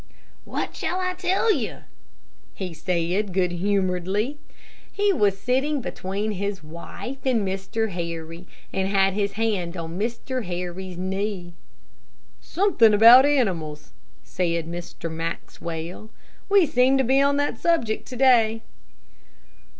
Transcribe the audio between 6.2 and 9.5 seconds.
his wife and Mr. Harry, and had his